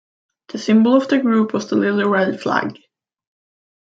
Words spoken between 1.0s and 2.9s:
the group was the little red flag.